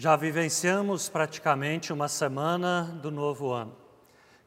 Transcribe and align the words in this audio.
Já 0.00 0.14
vivenciamos 0.14 1.08
praticamente 1.08 1.92
uma 1.92 2.06
semana 2.06 2.84
do 3.02 3.10
novo 3.10 3.50
ano. 3.50 3.74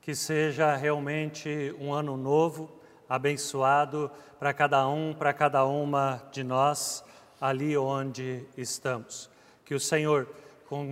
Que 0.02 0.16
seja 0.16 0.78
realmente 0.78 1.76
um 1.78 1.94
ano 1.94 2.16
novo, 2.16 2.72
abençoado 3.10 4.10
para 4.40 4.54
cada 4.54 4.88
um, 4.88 5.14
para 5.14 5.34
cada 5.34 5.66
uma 5.66 6.24
de 6.32 6.42
nós, 6.42 7.04
ali 7.42 7.78
onde 7.78 8.46
estamos. 8.56 9.30
Que 9.66 9.76
o 9.76 9.80
Senhor, 9.80 10.26
com 10.70 10.90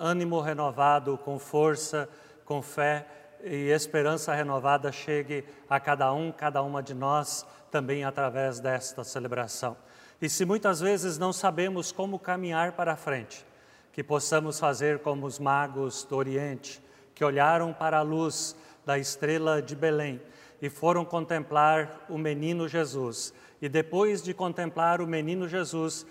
ânimo 0.00 0.40
renovado, 0.40 1.16
com 1.18 1.38
força, 1.38 2.08
com 2.44 2.60
fé 2.60 3.06
e 3.44 3.70
esperança 3.70 4.34
renovada, 4.34 4.90
chegue 4.90 5.44
a 5.70 5.78
cada 5.78 6.12
um, 6.12 6.32
cada 6.32 6.60
uma 6.60 6.82
de 6.82 6.92
nós, 6.92 7.46
também 7.70 8.02
através 8.02 8.58
desta 8.58 9.04
celebração. 9.04 9.76
E 10.20 10.28
se 10.28 10.44
muitas 10.44 10.80
vezes 10.80 11.18
não 11.18 11.32
sabemos 11.32 11.92
como 11.92 12.18
caminhar 12.18 12.72
para 12.72 12.96
frente, 12.96 13.46
que 13.92 14.02
possamos 14.02 14.58
fazer 14.58 15.00
como 15.00 15.26
os 15.26 15.38
magos 15.38 16.04
do 16.04 16.16
Oriente, 16.16 16.82
que 17.14 17.24
olharam 17.24 17.72
para 17.72 17.98
a 17.98 18.02
luz 18.02 18.56
da 18.84 18.98
estrela 18.98 19.60
de 19.60 19.76
Belém 19.76 20.20
e 20.60 20.70
foram 20.70 21.04
contemplar 21.04 22.06
o 22.08 22.16
menino 22.16 22.68
Jesus. 22.68 23.34
E 23.60 23.68
depois 23.68 24.22
de 24.22 24.32
contemplar 24.32 25.00
o 25.00 25.06
menino 25.06 25.48
Jesus, 25.48 26.06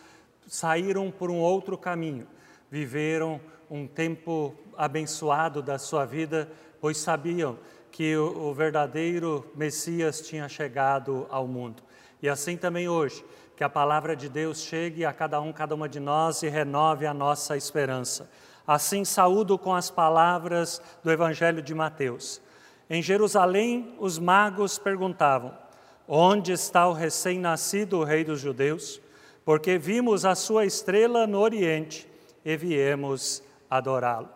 saíram 0.47 1.09
por 1.09 1.31
um 1.31 1.39
outro 1.39 1.77
caminho, 1.77 2.27
viveram 2.69 3.41
um 3.69 3.87
tempo 3.87 4.53
abençoado 4.77 5.61
da 5.61 5.79
sua 5.79 6.05
vida, 6.05 6.51
pois 6.79 6.97
sabiam 6.97 7.57
que 7.91 8.15
o, 8.15 8.53
verdadeiro 8.53 9.49
Messias 9.55 10.21
tinha 10.21 10.47
chegado 10.47 11.27
ao 11.29 11.47
mundo. 11.47 11.83
E 12.21 12.29
assim 12.29 12.55
também 12.55 12.87
hoje, 12.87 13.23
que 13.61 13.65
a 13.65 13.69
palavra 13.69 14.15
de 14.15 14.27
Deus 14.27 14.63
chegue 14.63 15.05
a 15.05 15.13
cada 15.13 15.39
um, 15.39 15.53
cada 15.53 15.75
uma 15.75 15.87
de 15.87 15.99
nós 15.99 16.41
e 16.41 16.49
renove 16.49 17.05
a 17.05 17.13
nossa 17.13 17.55
esperança. 17.55 18.27
Assim 18.65 19.05
saúdo 19.05 19.55
com 19.55 19.75
as 19.75 19.87
palavras 19.87 20.81
do 21.03 21.11
Evangelho 21.11 21.61
de 21.61 21.75
Mateus. 21.75 22.41
Em 22.89 23.03
Jerusalém, 23.03 23.95
os 23.99 24.17
magos 24.17 24.79
perguntavam: 24.79 25.53
Onde 26.07 26.51
está 26.51 26.87
o 26.87 26.93
recém-nascido 26.93 28.03
Rei 28.03 28.23
dos 28.23 28.39
Judeus? 28.39 28.99
Porque 29.45 29.77
vimos 29.77 30.25
a 30.25 30.33
sua 30.33 30.65
estrela 30.65 31.27
no 31.27 31.37
Oriente 31.37 32.09
e 32.43 32.57
viemos 32.57 33.43
adorá-lo. 33.69 34.29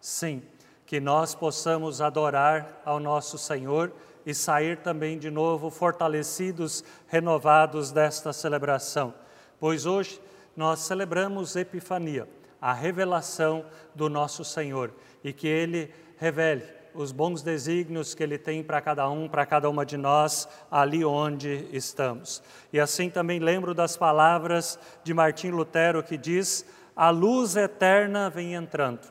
Sim, 0.00 0.40
que 0.86 1.00
nós 1.00 1.34
possamos 1.34 2.00
adorar 2.00 2.80
ao 2.84 3.00
nosso 3.00 3.38
Senhor 3.38 3.92
e 4.28 4.34
sair 4.34 4.76
também 4.76 5.18
de 5.18 5.30
novo 5.30 5.70
fortalecidos, 5.70 6.84
renovados 7.06 7.90
desta 7.90 8.30
celebração, 8.30 9.14
pois 9.58 9.86
hoje 9.86 10.20
nós 10.54 10.80
celebramos 10.80 11.56
Epifania, 11.56 12.28
a 12.60 12.74
revelação 12.74 13.64
do 13.94 14.10
nosso 14.10 14.44
Senhor, 14.44 14.92
e 15.24 15.32
que 15.32 15.48
Ele 15.48 15.90
revele 16.18 16.62
os 16.92 17.10
bons 17.10 17.40
desígnios 17.40 18.14
que 18.14 18.22
Ele 18.22 18.36
tem 18.36 18.62
para 18.62 18.82
cada 18.82 19.08
um, 19.08 19.30
para 19.30 19.46
cada 19.46 19.70
uma 19.70 19.86
de 19.86 19.96
nós, 19.96 20.46
ali 20.70 21.02
onde 21.06 21.66
estamos. 21.72 22.42
E 22.70 22.78
assim 22.78 23.08
também 23.08 23.38
lembro 23.38 23.72
das 23.72 23.96
palavras 23.96 24.78
de 25.02 25.14
Martim 25.14 25.48
Lutero 25.48 26.02
que 26.02 26.18
diz: 26.18 26.66
A 26.94 27.08
luz 27.08 27.56
eterna 27.56 28.28
vem 28.28 28.52
entrando 28.52 29.08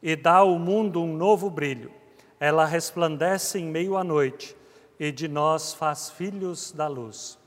e 0.00 0.14
dá 0.14 0.34
ao 0.34 0.56
mundo 0.56 1.02
um 1.02 1.16
novo 1.16 1.50
brilho. 1.50 2.05
Ela 2.38 2.66
resplandece 2.66 3.58
em 3.58 3.66
meio 3.66 3.96
à 3.96 4.04
noite 4.04 4.56
e 4.98 5.10
de 5.10 5.28
nós 5.28 5.72
faz 5.72 6.10
filhos 6.10 6.72
da 6.72 6.86
luz. 6.86 7.38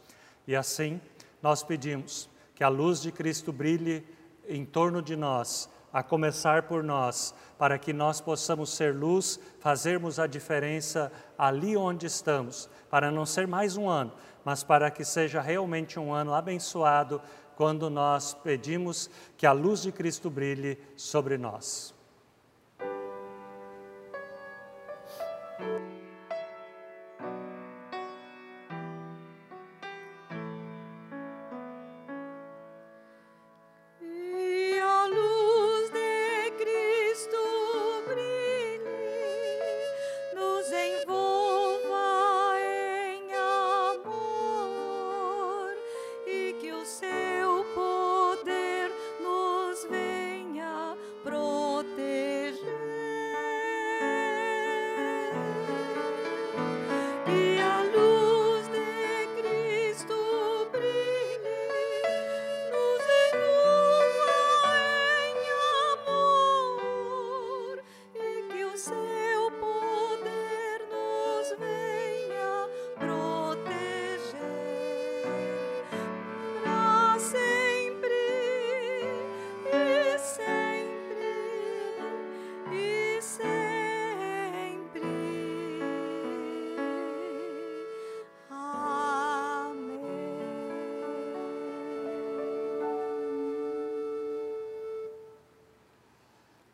E 0.47 0.55
assim 0.55 0.99
nós 1.41 1.63
pedimos 1.63 2.29
que 2.55 2.63
a 2.63 2.69
luz 2.69 3.01
de 3.01 3.11
Cristo 3.11 3.51
brilhe 3.51 4.05
em 4.47 4.65
torno 4.65 5.01
de 5.01 5.15
nós, 5.15 5.69
a 5.93 6.03
começar 6.03 6.63
por 6.63 6.83
nós, 6.83 7.33
para 7.57 7.77
que 7.77 7.93
nós 7.93 8.19
possamos 8.19 8.71
ser 8.71 8.95
luz, 8.95 9.39
fazermos 9.59 10.19
a 10.19 10.27
diferença 10.27 11.11
ali 11.37 11.77
onde 11.77 12.05
estamos, 12.05 12.69
para 12.89 13.11
não 13.11 13.25
ser 13.25 13.47
mais 13.47 13.77
um 13.77 13.87
ano, 13.87 14.11
mas 14.43 14.63
para 14.63 14.89
que 14.89 15.05
seja 15.05 15.39
realmente 15.39 15.99
um 15.99 16.13
ano 16.13 16.33
abençoado 16.33 17.21
quando 17.55 17.89
nós 17.89 18.33
pedimos 18.33 19.09
que 19.37 19.45
a 19.45 19.51
luz 19.51 19.81
de 19.81 19.91
Cristo 19.91 20.29
brilhe 20.29 20.77
sobre 20.95 21.37
nós. 21.37 21.93
E 25.59 25.98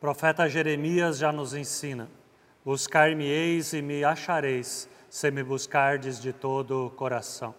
profeta 0.06 0.48
Jeremias 0.48 1.18
já 1.18 1.31
nos 1.31 1.56
ensina: 1.56 2.07
Buscar-me-eis 2.63 3.74
e 3.74 3.81
me 3.81 4.04
achareis, 4.04 4.88
se 5.10 5.31
me 5.31 5.42
buscardes 5.42 6.22
de 6.22 6.31
todo 6.31 6.86
o 6.86 6.90
coração. 6.92 7.56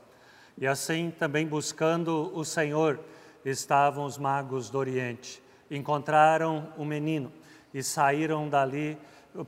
E 0.56 0.64
assim, 0.64 1.12
também 1.18 1.44
buscando 1.44 2.30
o 2.32 2.44
Senhor, 2.44 3.00
estavam 3.44 4.04
os 4.04 4.16
magos 4.16 4.70
do 4.70 4.78
Oriente. 4.78 5.42
Encontraram 5.68 6.72
o 6.76 6.84
menino 6.84 7.32
e 7.74 7.82
saíram 7.82 8.48
dali 8.48 8.96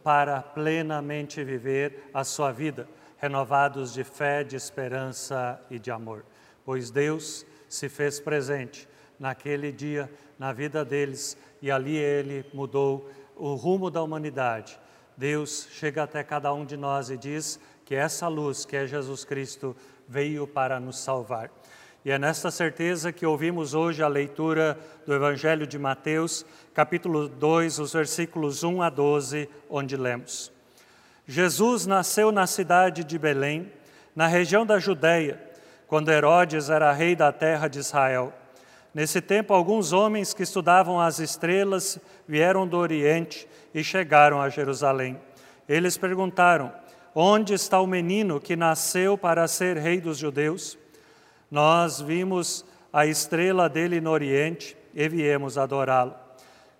para 0.03 0.43
plenamente 0.43 1.45
viver 1.45 2.11
a 2.12 2.25
sua 2.25 2.50
vida, 2.50 2.89
renovados 3.19 3.93
de 3.93 4.03
fé, 4.03 4.43
de 4.43 4.56
esperança 4.56 5.62
e 5.71 5.79
de 5.79 5.93
amor. 5.93 6.25
Pois 6.65 6.91
Deus 6.91 7.47
se 7.69 7.89
fez 7.89 8.19
presente 8.19 8.89
naquele 9.21 9.71
dia 9.71 10.11
na 10.37 10.53
vida 10.53 10.85
deles 10.85 11.37
e 11.60 11.70
ali 11.70 11.96
ele 11.96 12.44
mudou 12.52 13.10
o 13.37 13.55
rumo 13.55 13.90
da 13.90 14.02
humanidade. 14.02 14.78
Deus 15.16 15.69
chega 15.72 16.02
até 16.02 16.22
cada 16.22 16.52
um 16.52 16.64
de 16.64 16.76
nós 16.76 17.10
e 17.10 17.16
diz 17.16 17.58
que 17.84 17.94
essa 17.94 18.28
luz, 18.28 18.64
que 18.64 18.76
é 18.76 18.87
Jesus 18.87 19.25
Cristo, 19.25 19.75
veio 20.08 20.46
para 20.46 20.78
nos 20.78 20.99
salvar. 20.99 21.50
E 22.05 22.10
é 22.10 22.19
nesta 22.19 22.50
certeza 22.50 23.12
que 23.12 23.26
ouvimos 23.26 23.75
hoje 23.75 24.02
a 24.02 24.08
leitura 24.08 24.78
do 25.05 25.12
Evangelho 25.12 25.66
de 25.66 25.78
Mateus, 25.78 26.46
capítulo 26.72 27.28
2, 27.28 27.81
os 27.81 27.93
versículos 27.93 28.62
1 28.62 28.82
a 28.82 28.88
12, 28.88 29.49
onde 29.69 29.96
lemos: 29.96 30.52
Jesus 31.26 31.84
nasceu 31.84 32.31
na 32.31 32.46
cidade 32.46 33.02
de 33.02 33.19
Belém, 33.19 33.72
na 34.14 34.26
região 34.26 34.64
da 34.64 34.78
Judéia, 34.78 35.43
quando 35.87 36.11
Herodes 36.11 36.70
era 36.70 36.93
rei 36.93 37.16
da 37.16 37.32
terra 37.32 37.69
de 37.69 37.81
Israel. 37.81 38.32
Nesse 38.99 39.21
tempo, 39.21 39.55
alguns 39.55 39.93
homens 39.93 40.35
que 40.35 40.43
estudavam 40.43 41.00
as 41.00 41.21
estrelas 41.21 42.00
vieram 42.27 42.67
do 42.67 42.77
Oriente 42.77 43.49
e 43.73 43.85
chegaram 43.85 44.43
a 44.43 44.49
Jerusalém. 44.49 45.17
Eles 45.69 45.97
perguntaram: 45.97 46.73
Onde 47.15 47.55
está 47.55 47.81
o 47.81 47.87
menino 47.87 48.41
que 48.41 48.56
nasceu 48.56 49.17
para 49.17 49.47
ser 49.47 49.77
rei 49.77 50.00
dos 50.00 50.19
judeus? 50.19 50.77
Nós 51.49 52.00
vimos 52.00 52.65
a 52.93 53.06
estrela 53.06 53.69
dele 53.69 54.00
no 54.00 54.11
Oriente 54.11 54.77
e 54.93 55.09
viemos 55.09 55.56
adorá-lo. 55.56 56.17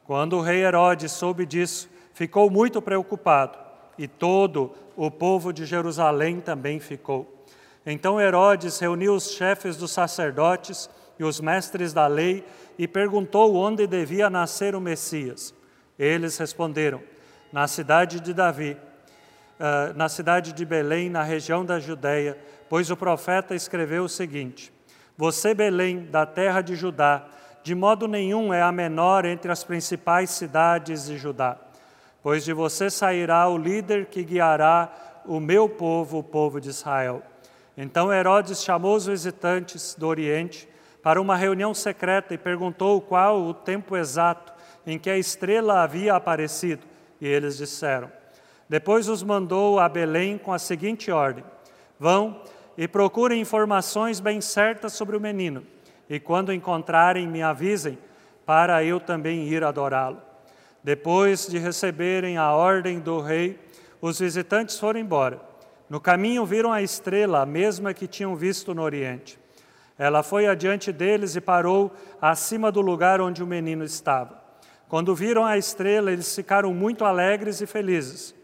Quando 0.05 0.39
o 0.39 0.43
rei 0.43 0.65
Herodes 0.65 1.13
soube 1.13 1.47
disso, 1.47 1.89
ficou 2.13 2.51
muito 2.51 2.83
preocupado 2.83 3.57
e 3.97 4.09
todo 4.09 4.73
o 4.97 5.09
povo 5.09 5.53
de 5.53 5.65
Jerusalém 5.65 6.41
também 6.41 6.81
ficou. 6.81 7.33
Então 7.87 8.21
Herodes 8.21 8.77
reuniu 8.81 9.15
os 9.15 9.31
chefes 9.31 9.77
dos 9.77 9.93
sacerdotes 9.93 10.91
e 11.19 11.25
os 11.25 11.41
mestres 11.41 11.93
da 11.93 12.07
lei 12.07 12.45
e 12.79 12.87
perguntou 12.87 13.57
onde 13.57 13.87
devia 13.87 14.31
nascer 14.31 14.75
o 14.75 14.81
Messias. 14.81 15.55
Eles 15.99 16.39
responderam: 16.39 17.03
na 17.53 17.67
cidade 17.67 18.21
de 18.21 18.33
Davi, 18.33 18.77
uh, 19.59 19.97
na 19.97 20.09
cidade 20.09 20.53
de 20.53 20.65
Belém, 20.65 21.11
na 21.11 21.23
região 21.23 21.65
da 21.65 21.81
Judéia, 21.81 22.39
pois 22.69 22.91
o 22.91 22.97
profeta 22.97 23.55
escreveu 23.55 24.05
o 24.05 24.09
seguinte: 24.09 24.73
Você, 25.17 25.55
Belém, 25.55 26.05
da 26.07 26.25
terra 26.25 26.61
de 26.61 26.77
Judá, 26.77 27.27
de 27.63 27.75
modo 27.75 28.07
nenhum 28.07 28.53
é 28.53 28.63
a 28.63 28.71
menor 28.71 29.25
entre 29.25 29.51
as 29.51 29.65
principais 29.65 30.31
cidades 30.31 31.07
de 31.07 31.19
Judá, 31.19 31.57
pois 32.23 32.45
de 32.45 32.53
você 32.53 32.89
sairá 32.89 33.49
o 33.49 33.59
líder 33.59 34.07
que 34.07 34.23
guiará 34.23 34.91
o 35.27 35.41
meu 35.41 35.69
povo, 35.69 36.19
o 36.19 36.23
povo 36.23 36.61
de 36.61 36.69
Israel. 36.69 37.23
Então 37.77 38.13
Herodes 38.13 38.63
chamou 38.63 38.97
os 38.97 39.07
visitantes 39.07 39.95
do 39.95 40.07
Oriente 40.07 40.68
para 41.03 41.21
uma 41.21 41.37
reunião 41.37 41.73
secreta 41.73 42.35
e 42.35 42.39
perguntou 42.39 43.01
qual 43.01 43.43
o 43.43 43.55
tempo 43.55 43.97
exato 43.97 44.53
em 44.87 44.99
que 44.99 45.11
a 45.11 45.19
estrela 45.19 45.83
havia 45.83 46.15
aparecido. 46.15 46.87
E 47.21 47.27
eles 47.27 47.57
disseram. 47.57 48.11
Depois 48.69 49.09
os 49.09 49.23
mandou 49.23 49.79
a 49.79 49.89
Belém 49.89 50.39
com 50.39 50.53
a 50.53 50.59
seguinte 50.59 51.11
ordem: 51.11 51.45
Vão 51.99 52.43
e 52.77 52.87
procurem 52.87 53.41
informações 53.41 54.21
bem 54.21 54.41
certas 54.41 54.93
sobre 54.93 55.17
o 55.17 55.21
menino, 55.21 55.65
e 56.09 56.21
quando 56.21 56.53
encontrarem, 56.53 57.27
me 57.27 57.43
avisem, 57.43 57.99
para 58.47 58.85
eu 58.85 59.01
também 59.01 59.49
ir 59.49 59.65
adorá-lo. 59.65 60.23
Depois 60.83 61.47
de 61.47 61.59
receberem 61.59 62.39
a 62.39 62.53
ordem 62.53 63.01
do 63.01 63.21
rei, 63.21 63.59
os 64.01 64.21
visitantes 64.21 64.79
foram 64.79 65.01
embora. 65.01 65.41
No 65.91 66.01
caminho 66.01 66.47
viram 66.47 66.73
a 66.73 66.83
estrela, 66.83 67.41
a 67.41 67.47
mesma 67.47 67.93
que 67.93 68.07
tinham 68.07 68.37
visto 68.37 68.75
no 68.75 68.83
Oriente. 68.83 69.39
Ela 69.99 70.23
foi 70.23 70.47
adiante 70.47 70.93
deles 70.93 71.35
e 71.35 71.41
parou 71.41 71.93
acima 72.23 72.71
do 72.71 72.81
lugar 72.81 73.21
onde 73.21 73.43
o 73.43 73.47
menino 73.47 73.83
estava. 73.83 74.41
Quando 74.89 75.15
viram 75.15 75.45
a 75.45 75.59
estrela, 75.59 76.13
eles 76.13 76.35
ficaram 76.35 76.73
muito 76.73 77.05
alegres 77.05 77.61
e 77.61 77.67
felizes. 77.67 78.35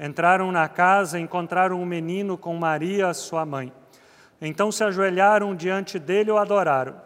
Entraram 0.00 0.50
na 0.50 0.66
casa 0.66 1.18
e 1.18 1.22
encontraram 1.22 1.80
um 1.80 1.86
menino 1.86 2.36
com 2.38 2.56
Maria, 2.56 3.12
sua 3.12 3.44
mãe. 3.44 3.72
Então 4.40 4.72
se 4.72 4.82
ajoelharam 4.82 5.54
diante 5.54 5.98
dele 5.98 6.30
e 6.30 6.32
o 6.32 6.38
adoraram. 6.38 7.00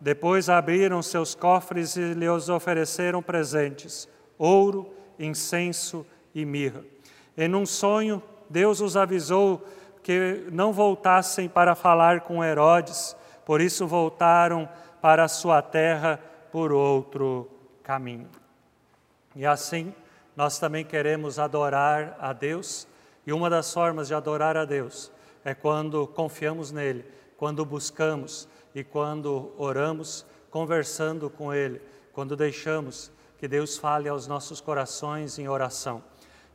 Depois 0.00 0.48
abriram 0.48 1.02
seus 1.02 1.34
cofres 1.34 1.96
e 1.96 2.14
lhes 2.14 2.48
ofereceram 2.48 3.22
presentes: 3.22 4.08
ouro, 4.38 4.94
incenso 5.18 6.06
e 6.34 6.44
mirra. 6.44 6.82
Em 7.36 7.54
um 7.54 7.66
sonho, 7.66 8.22
Deus 8.48 8.80
os 8.80 8.96
avisou 8.96 9.66
que 10.02 10.46
não 10.50 10.72
voltassem 10.72 11.48
para 11.48 11.74
falar 11.74 12.22
com 12.22 12.42
Herodes, 12.42 13.14
por 13.44 13.60
isso 13.60 13.86
voltaram 13.86 14.68
para 15.00 15.24
a 15.24 15.28
sua 15.28 15.60
terra 15.62 16.20
por 16.50 16.72
outro 16.72 17.48
caminho. 17.82 18.28
E 19.34 19.46
assim, 19.46 19.94
nós 20.36 20.58
também 20.58 20.84
queremos 20.84 21.38
adorar 21.38 22.16
a 22.20 22.32
Deus, 22.32 22.86
e 23.26 23.32
uma 23.32 23.48
das 23.48 23.72
formas 23.72 24.08
de 24.08 24.14
adorar 24.14 24.56
a 24.56 24.64
Deus 24.64 25.12
é 25.44 25.54
quando 25.54 26.06
confiamos 26.06 26.70
nele, 26.70 27.04
quando 27.36 27.64
buscamos 27.64 28.48
e 28.74 28.84
quando 28.84 29.52
oramos, 29.58 30.24
conversando 30.50 31.28
com 31.28 31.52
ele, 31.52 31.80
quando 32.12 32.36
deixamos 32.36 33.10
que 33.38 33.48
Deus 33.48 33.76
fale 33.76 34.08
aos 34.08 34.26
nossos 34.26 34.60
corações 34.60 35.38
em 35.38 35.48
oração. 35.48 36.02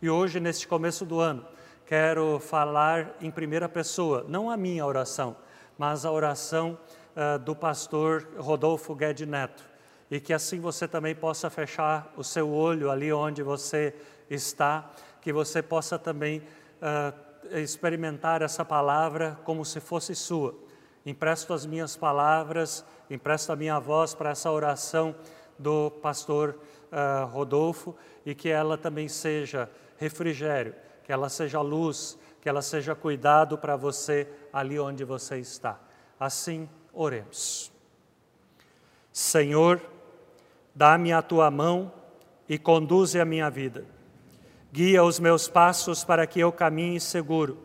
E 0.02 0.10
hoje, 0.10 0.40
neste 0.40 0.68
começo 0.68 1.06
do 1.06 1.20
ano, 1.20 1.46
quero 1.86 2.40
falar 2.40 3.16
em 3.20 3.30
primeira 3.30 3.68
pessoa, 3.68 4.26
não 4.28 4.50
a 4.50 4.56
minha 4.56 4.86
oração, 4.86 5.36
mas 5.78 6.06
a 6.06 6.12
oração 6.12 6.78
uh, 7.16 7.40
do 7.40 7.56
pastor 7.56 8.28
Rodolfo 8.38 8.96
Guedes 8.96 9.28
Neto 9.28 9.78
e 10.10 10.20
que 10.20 10.34
assim 10.34 10.60
você 10.60 10.88
também 10.88 11.14
possa 11.14 11.50
fechar 11.50 12.12
o 12.16 12.24
seu 12.24 12.50
olho 12.50 12.90
ali 12.90 13.12
onde 13.12 13.44
você 13.44 13.94
está, 14.30 14.90
que 15.22 15.34
você 15.34 15.62
possa 15.62 16.00
também 16.00 16.42
uh, 16.82 17.58
experimentar 17.58 18.42
essa 18.42 18.64
palavra 18.64 19.38
como 19.44 19.64
se 19.66 19.80
fosse 19.80 20.16
sua. 20.16 20.56
Empresto 21.06 21.54
as 21.54 21.66
minhas 21.66 21.96
palavras, 21.96 22.86
empresto 23.10 23.52
a 23.52 23.56
minha 23.56 23.80
voz 23.80 24.14
para 24.14 24.32
essa 24.32 24.52
oração 24.52 25.16
do 25.58 25.92
pastor 26.02 26.58
uh, 26.92 27.26
Rodolfo 27.28 27.96
e 28.26 28.36
que 28.36 28.50
ela 28.50 28.78
também 28.78 29.08
seja 29.08 29.70
refrigério, 29.98 30.76
que 31.04 31.12
ela 31.12 31.30
seja 31.30 31.62
luz, 31.62 32.18
que 32.48 32.50
ela 32.50 32.62
seja 32.62 32.96
cuidado 32.96 33.58
para 33.58 33.76
você 33.76 34.26
ali 34.54 34.80
onde 34.80 35.04
você 35.04 35.38
está. 35.38 35.78
Assim, 36.18 36.70
oremos. 36.94 37.70
Senhor, 39.12 39.82
Dá-me 40.78 41.12
a 41.12 41.24
tua 41.24 41.50
mão 41.50 41.92
e 42.48 42.56
conduze 42.56 43.20
a 43.20 43.26
minha 43.26 43.50
vida. 43.50 43.84
Guia 44.72 45.04
os 45.04 45.20
meus 45.20 45.48
passos 45.48 46.04
para 46.04 46.28
que 46.28 46.40
eu 46.40 46.52
caminhe 46.52 47.00
seguro. 47.00 47.58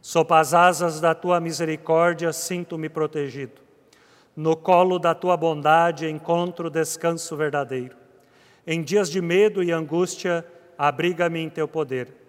Sob 0.00 0.32
as 0.32 0.54
asas 0.54 0.98
da 0.98 1.14
tua 1.14 1.38
misericórdia, 1.38 2.32
sinto-me 2.32 2.88
protegido. 2.88 3.60
No 4.34 4.56
colo 4.56 4.98
da 4.98 5.14
tua 5.14 5.36
bondade 5.36 6.08
encontro 6.08 6.70
descanso 6.70 7.36
verdadeiro. 7.36 7.94
Em 8.66 8.82
dias 8.82 9.10
de 9.10 9.20
medo 9.20 9.62
e 9.62 9.70
angústia, 9.70 10.42
abriga-me 10.78 11.40
em 11.40 11.50
teu 11.50 11.68
poder. 11.68 12.25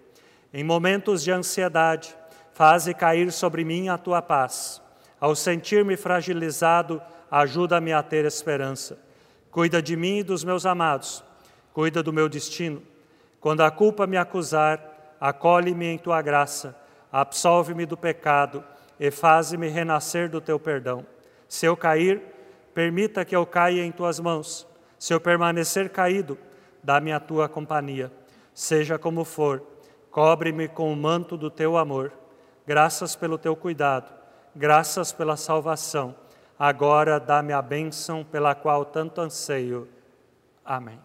Em 0.52 0.64
momentos 0.64 1.22
de 1.22 1.30
ansiedade, 1.30 2.16
faze 2.54 2.94
cair 2.94 3.30
sobre 3.30 3.64
mim 3.64 3.88
a 3.88 3.98
tua 3.98 4.22
paz. 4.22 4.80
Ao 5.20 5.36
sentir-me 5.36 5.96
fragilizado, 5.96 7.02
ajuda-me 7.30 7.92
a 7.92 8.02
ter 8.02 8.24
esperança. 8.24 8.98
Cuida 9.50 9.82
de 9.82 9.94
mim 9.94 10.18
e 10.18 10.22
dos 10.22 10.44
meus 10.44 10.64
amados, 10.64 11.22
cuida 11.74 12.02
do 12.02 12.12
meu 12.12 12.28
destino. 12.28 12.82
Quando 13.40 13.60
a 13.60 13.70
culpa 13.70 14.06
me 14.06 14.16
acusar, 14.16 15.16
acolhe-me 15.20 15.86
em 15.86 15.98
tua 15.98 16.22
graça, 16.22 16.74
absolve-me 17.12 17.84
do 17.84 17.96
pecado 17.96 18.64
e 18.98 19.10
faze-me 19.10 19.68
renascer 19.68 20.30
do 20.30 20.40
teu 20.40 20.58
perdão. 20.58 21.04
Se 21.46 21.66
eu 21.66 21.76
cair, 21.76 22.22
permita 22.72 23.24
que 23.24 23.36
eu 23.36 23.44
caia 23.44 23.84
em 23.84 23.92
tuas 23.92 24.18
mãos. 24.18 24.66
Se 24.98 25.12
eu 25.12 25.20
permanecer 25.20 25.90
caído, 25.90 26.38
dá-me 26.82 27.12
a 27.12 27.20
tua 27.20 27.48
companhia. 27.48 28.10
Seja 28.54 28.98
como 28.98 29.24
for, 29.24 29.62
cobre-me 30.10 30.68
com 30.68 30.92
o 30.92 30.96
manto 30.96 31.36
do 31.36 31.50
teu 31.50 31.76
amor. 31.76 32.12
Graças 32.66 33.16
pelo 33.16 33.38
teu 33.38 33.56
cuidado, 33.56 34.12
graças 34.54 35.12
pela 35.12 35.36
salvação 35.36 36.14
agora 36.58 37.20
dá-me 37.20 37.52
a 37.52 37.62
bênção 37.62 38.24
pela 38.24 38.54
qual 38.54 38.84
tanto 38.84 39.20
anseio. 39.20 39.88
Amém. 40.64 40.98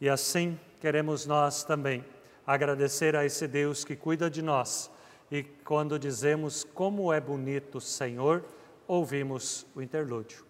E 0.00 0.08
assim 0.08 0.58
queremos 0.80 1.26
nós 1.26 1.64
também 1.64 2.04
agradecer 2.46 3.16
a 3.16 3.24
esse 3.24 3.48
Deus 3.48 3.84
que 3.84 3.96
cuida 3.96 4.30
de 4.30 4.40
nós. 4.40 4.90
E 5.30 5.42
quando 5.42 5.98
dizemos 5.98 6.62
como 6.62 7.12
é 7.12 7.20
bonito 7.20 7.78
o 7.78 7.80
Senhor, 7.80 8.44
ouvimos 8.86 9.66
o 9.74 9.82
interlúdio. 9.82 10.46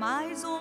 mais 0.00 0.44
um 0.44 0.59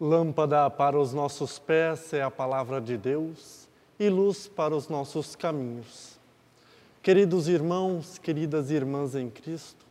Lâmpada 0.00 0.70
para 0.70 0.98
os 0.98 1.12
nossos 1.12 1.58
pés 1.58 2.14
é 2.14 2.22
a 2.22 2.30
palavra 2.30 2.80
de 2.80 2.96
Deus 2.96 3.68
e 3.98 4.08
luz 4.08 4.48
para 4.48 4.74
os 4.74 4.88
nossos 4.88 5.36
caminhos. 5.36 6.18
Queridos 7.02 7.48
irmãos, 7.48 8.16
queridas 8.16 8.70
irmãs 8.70 9.14
em 9.14 9.28
Cristo, 9.28 9.84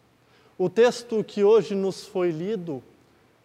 o 0.57 0.67
texto 0.67 1.23
que 1.23 1.43
hoje 1.43 1.75
nos 1.75 2.07
foi 2.07 2.31
lido 2.31 2.81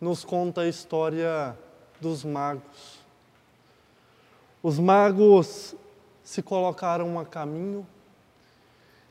nos 0.01 0.25
conta 0.25 0.63
a 0.63 0.69
história 0.69 1.55
dos 2.01 2.25
magos. 2.25 2.99
Os 4.63 4.79
magos 4.79 5.75
se 6.23 6.43
colocaram 6.43 7.21
a 7.21 7.27
caminho 7.27 7.87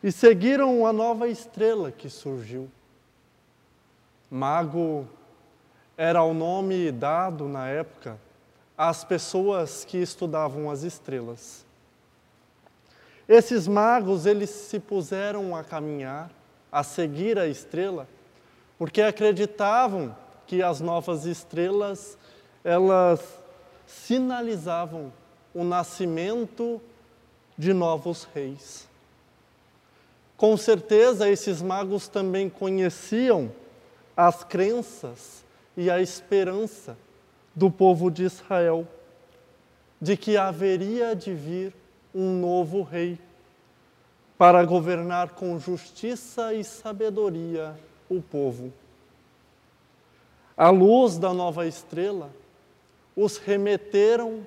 e 0.01 0.11
seguiram 0.11 0.87
a 0.87 0.91
nova 0.91 1.27
estrela 1.27 1.91
que 1.91 2.09
surgiu. 2.09 2.67
Mago 4.29 5.07
era 6.03 6.21
o 6.21 6.33
nome 6.33 6.91
dado 6.91 7.47
na 7.47 7.69
época 7.69 8.19
às 8.77 9.05
pessoas 9.05 9.85
que 9.85 9.97
estudavam 9.97 10.69
as 10.69 10.83
estrelas. 10.83 11.65
Esses 13.25 13.69
magos, 13.69 14.25
eles 14.25 14.49
se 14.49 14.81
puseram 14.81 15.55
a 15.55 15.63
caminhar, 15.63 16.29
a 16.69 16.83
seguir 16.83 17.39
a 17.39 17.47
estrela, 17.47 18.05
porque 18.77 19.01
acreditavam 19.01 20.13
que 20.45 20.61
as 20.61 20.81
novas 20.81 21.25
estrelas, 21.25 22.17
elas 22.65 23.21
sinalizavam 23.87 25.13
o 25.55 25.63
nascimento 25.63 26.81
de 27.57 27.71
novos 27.71 28.27
reis. 28.35 28.89
Com 30.35 30.57
certeza, 30.57 31.29
esses 31.29 31.61
magos 31.61 32.09
também 32.09 32.49
conheciam 32.49 33.49
as 34.17 34.43
crenças 34.43 35.43
e 35.75 35.89
a 35.89 36.01
esperança 36.01 36.97
do 37.55 37.69
povo 37.69 38.09
de 38.09 38.23
Israel, 38.23 38.87
de 40.01 40.17
que 40.17 40.37
haveria 40.37 41.15
de 41.15 41.33
vir 41.33 41.73
um 42.13 42.39
novo 42.39 42.81
rei 42.81 43.17
para 44.37 44.63
governar 44.65 45.31
com 45.31 45.57
justiça 45.59 46.53
e 46.53 46.63
sabedoria 46.63 47.75
o 48.09 48.21
povo. 48.21 48.73
A 50.55 50.69
luz 50.69 51.17
da 51.17 51.33
nova 51.33 51.65
estrela 51.65 52.29
os 53.15 53.37
remeteram 53.37 54.45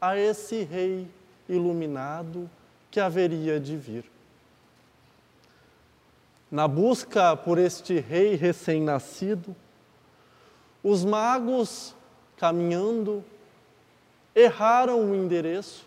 a 0.00 0.16
esse 0.16 0.62
rei 0.62 1.06
iluminado 1.48 2.48
que 2.90 3.00
haveria 3.00 3.58
de 3.60 3.76
vir. 3.76 4.04
Na 6.50 6.66
busca 6.66 7.36
por 7.36 7.58
este 7.58 7.98
rei 8.00 8.34
recém-nascido, 8.34 9.54
os 10.88 11.04
magos, 11.04 11.94
caminhando, 12.36 13.24
erraram 14.34 15.10
o 15.10 15.14
endereço 15.14 15.84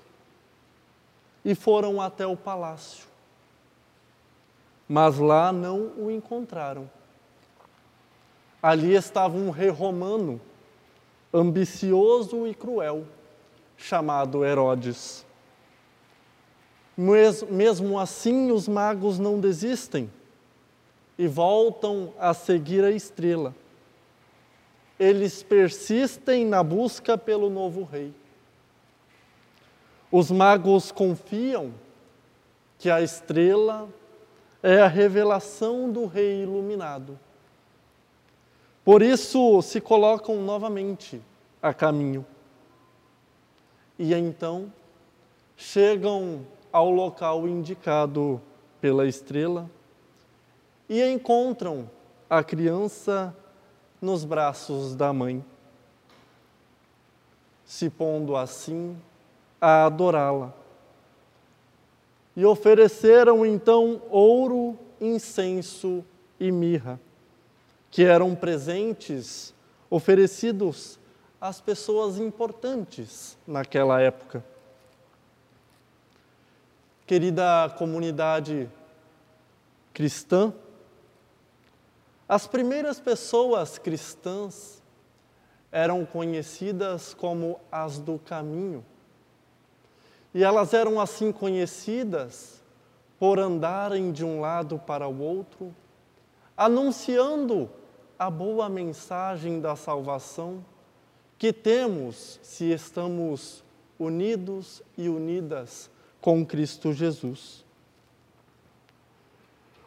e 1.43 1.55
foram 1.55 1.99
até 2.01 2.27
o 2.27 2.35
palácio. 2.37 3.05
Mas 4.87 5.17
lá 5.17 5.51
não 5.51 5.91
o 5.97 6.11
encontraram. 6.11 6.89
Ali 8.61 8.93
estava 8.93 9.35
um 9.37 9.49
rei 9.49 9.69
romano, 9.69 10.39
ambicioso 11.33 12.45
e 12.45 12.53
cruel, 12.53 13.05
chamado 13.77 14.45
Herodes. 14.45 15.25
Mes- 16.95 17.43
Mesmo 17.43 17.97
assim, 17.97 18.51
os 18.51 18.67
magos 18.67 19.17
não 19.17 19.39
desistem 19.39 20.11
e 21.17 21.27
voltam 21.27 22.13
a 22.19 22.33
seguir 22.33 22.83
a 22.83 22.91
estrela. 22.91 23.55
Eles 25.01 25.41
persistem 25.41 26.45
na 26.45 26.61
busca 26.61 27.17
pelo 27.17 27.49
novo 27.49 27.83
rei. 27.83 28.13
Os 30.11 30.29
magos 30.29 30.91
confiam 30.91 31.73
que 32.77 32.87
a 32.87 33.01
estrela 33.01 33.89
é 34.61 34.79
a 34.79 34.87
revelação 34.87 35.91
do 35.91 36.05
rei 36.05 36.43
iluminado. 36.43 37.17
Por 38.85 39.01
isso 39.01 39.59
se 39.63 39.81
colocam 39.81 40.39
novamente 40.39 41.19
a 41.59 41.73
caminho. 41.73 42.23
E 43.97 44.13
então 44.13 44.71
chegam 45.57 46.45
ao 46.71 46.91
local 46.91 47.47
indicado 47.47 48.39
pela 48.79 49.07
estrela 49.07 49.67
e 50.87 51.03
encontram 51.03 51.89
a 52.29 52.43
criança 52.43 53.35
nos 54.01 54.25
braços 54.25 54.95
da 54.95 55.13
mãe, 55.13 55.45
se 57.63 57.89
pondo 57.89 58.35
assim 58.35 58.97
a 59.61 59.85
adorá-la. 59.85 60.53
E 62.35 62.43
ofereceram 62.45 63.45
então 63.45 64.01
ouro, 64.09 64.77
incenso 64.99 66.03
e 66.39 66.51
mirra, 66.51 66.99
que 67.91 68.03
eram 68.03 68.33
presentes 68.33 69.53
oferecidos 69.89 70.97
às 71.39 71.61
pessoas 71.61 72.17
importantes 72.17 73.37
naquela 73.45 74.01
época. 74.01 74.43
Querida 77.05 77.69
comunidade 77.77 78.69
cristã, 79.93 80.53
as 82.31 82.47
primeiras 82.47 82.97
pessoas 82.97 83.77
cristãs 83.77 84.81
eram 85.69 86.05
conhecidas 86.05 87.13
como 87.13 87.59
as 87.69 87.99
do 87.99 88.17
caminho. 88.19 88.85
E 90.33 90.41
elas 90.41 90.73
eram 90.73 90.97
assim 91.01 91.29
conhecidas 91.29 92.63
por 93.19 93.37
andarem 93.37 94.13
de 94.13 94.23
um 94.23 94.39
lado 94.39 94.79
para 94.79 95.09
o 95.09 95.19
outro, 95.19 95.75
anunciando 96.55 97.69
a 98.17 98.29
boa 98.29 98.69
mensagem 98.69 99.59
da 99.59 99.75
salvação 99.75 100.63
que 101.37 101.51
temos 101.51 102.39
se 102.41 102.71
estamos 102.71 103.61
unidos 103.99 104.81
e 104.97 105.09
unidas 105.09 105.91
com 106.21 106.45
Cristo 106.45 106.93
Jesus. 106.93 107.65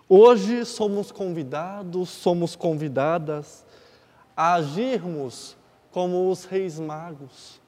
Hoje 0.09 0.67
somos 0.67 1.11
convidados, 1.11 2.11
somos 2.11 2.55
convidadas 2.55 3.65
a 4.37 4.55
agirmos 4.55 5.57
como 5.91 6.31
os 6.31 6.45
reis 6.45 6.79
magos. 6.79 7.61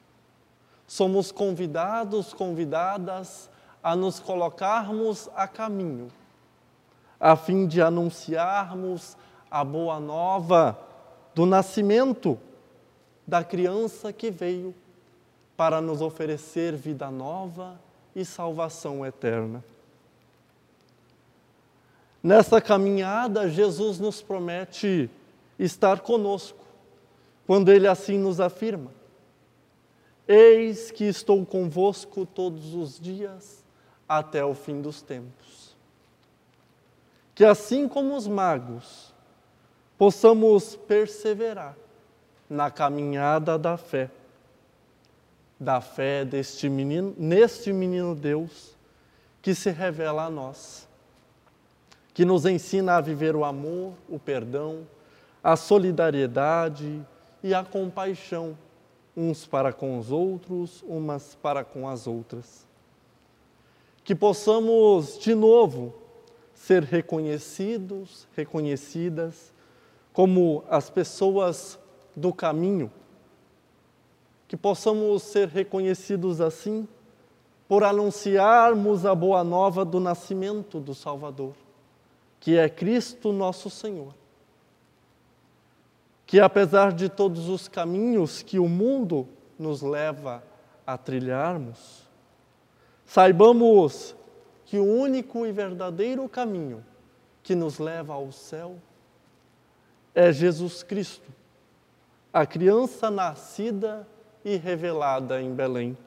Somos 0.85 1.31
convidados, 1.31 2.33
convidadas 2.33 3.49
a 3.81 3.95
nos 3.95 4.19
colocarmos 4.19 5.29
a 5.35 5.47
caminho, 5.47 6.09
a 7.19 7.35
fim 7.35 7.65
de 7.65 7.81
anunciarmos 7.81 9.17
a 9.49 9.63
boa 9.63 9.99
nova 9.99 10.77
do 11.33 11.45
nascimento 11.45 12.37
da 13.25 13.43
criança 13.43 14.13
que 14.13 14.29
veio 14.29 14.75
para 15.57 15.81
nos 15.81 16.01
oferecer 16.01 16.75
vida 16.75 17.09
nova 17.09 17.79
e 18.15 18.23
salvação 18.23 19.03
eterna. 19.03 19.63
Nessa 22.27 22.59
caminhada, 22.59 23.47
Jesus 23.47 23.99
nos 23.99 24.21
promete 24.21 25.09
estar 25.57 26.01
conosco, 26.01 26.59
quando 27.45 27.71
Ele 27.71 27.87
assim 27.87 28.17
nos 28.17 28.41
afirma: 28.41 28.91
Eis 30.27 30.91
que 30.91 31.05
estou 31.05 31.45
convosco 31.45 32.25
todos 32.25 32.75
os 32.75 32.99
dias 32.99 33.63
até 34.09 34.43
o 34.43 34.53
fim 34.53 34.81
dos 34.81 35.01
tempos. 35.01 35.73
Que 37.33 37.45
assim 37.45 37.87
como 37.87 38.13
os 38.13 38.27
magos, 38.27 39.13
possamos 39.97 40.75
perseverar 40.75 41.77
na 42.49 42.69
caminhada 42.69 43.57
da 43.57 43.77
fé, 43.77 44.11
da 45.57 45.79
fé 45.79 46.25
deste 46.25 46.67
menino, 46.67 47.15
neste 47.17 47.71
menino 47.71 48.13
Deus 48.13 48.75
que 49.41 49.55
se 49.55 49.69
revela 49.71 50.25
a 50.25 50.29
nós, 50.29 50.86
que 52.17 52.25
nos 52.25 52.47
ensina 52.47 52.95
a 52.95 52.99
viver 52.99 53.35
o 53.35 53.45
amor, 53.45 53.93
o 54.09 54.17
perdão, 54.17 54.87
a 55.43 55.55
solidariedade 55.55 57.05
e 57.43 57.53
a 57.53 57.63
compaixão 57.63 58.57
uns 59.15 59.45
para 59.45 59.71
com 59.71 59.99
os 59.99 60.11
outros, 60.11 60.83
umas 60.87 61.35
para 61.35 61.63
com 61.63 61.87
as 61.87 62.07
outras. 62.07 62.65
Que 64.03 64.15
possamos 64.15 65.19
de 65.19 65.35
novo 65.35 65.93
ser 66.55 66.81
reconhecidos, 66.81 68.27
reconhecidas 68.35 69.53
como 70.11 70.63
as 70.71 70.89
pessoas 70.89 71.77
do 72.15 72.33
caminho, 72.33 72.91
que 74.47 74.57
possamos 74.57 75.21
ser 75.21 75.49
reconhecidos 75.49 76.41
assim 76.41 76.87
por 77.67 77.83
anunciarmos 77.83 79.05
a 79.05 79.13
boa 79.13 79.43
nova 79.43 79.85
do 79.85 79.99
nascimento 79.99 80.79
do 80.79 80.95
Salvador, 80.95 81.53
que 82.39 82.57
é 82.57 82.69
Cristo 82.69 83.31
nosso 83.31 83.69
Senhor. 83.69 84.13
Que 86.25 86.39
apesar 86.39 86.91
de 86.91 87.09
todos 87.09 87.47
os 87.47 87.67
caminhos 87.67 88.41
que 88.41 88.59
o 88.59 88.67
mundo 88.67 89.27
nos 89.57 89.81
leva 89.81 90.43
a 90.85 90.97
trilharmos, 90.97 92.03
saibamos 93.05 94.15
que 94.65 94.77
o 94.77 94.85
único 94.85 95.45
e 95.45 95.51
verdadeiro 95.51 96.27
caminho 96.27 96.83
que 97.41 97.55
nos 97.55 97.79
leva 97.79 98.13
ao 98.13 98.31
céu 98.31 98.75
é 100.13 100.31
Jesus 100.31 100.83
Cristo, 100.83 101.31
a 102.33 102.45
criança 102.45 103.09
nascida 103.09 104.07
e 104.43 104.57
revelada 104.57 105.41
em 105.41 105.53
Belém. 105.53 105.97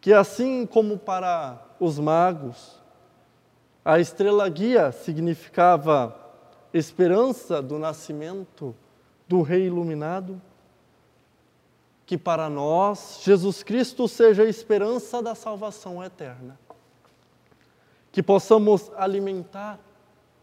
Que 0.00 0.12
assim 0.12 0.66
como 0.66 0.98
para 0.98 1.60
os 1.80 1.98
magos, 1.98 2.81
a 3.84 3.98
estrela 3.98 4.48
guia 4.48 4.92
significava 4.92 6.16
esperança 6.72 7.60
do 7.60 7.78
nascimento 7.78 8.74
do 9.28 9.42
Rei 9.42 9.66
iluminado, 9.66 10.40
que 12.06 12.16
para 12.16 12.48
nós 12.48 13.20
Jesus 13.22 13.62
Cristo 13.62 14.06
seja 14.06 14.42
a 14.42 14.48
esperança 14.48 15.22
da 15.22 15.34
salvação 15.34 16.02
eterna. 16.02 16.58
Que 18.12 18.22
possamos 18.22 18.90
alimentar 18.96 19.78